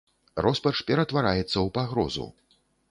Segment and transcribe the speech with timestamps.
[0.45, 2.29] Роспач ператвараецца ў пагрозу.